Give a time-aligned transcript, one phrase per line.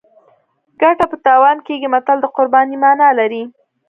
[0.81, 3.43] ګټه په تاوان کېږي متل د قربانۍ مانا لري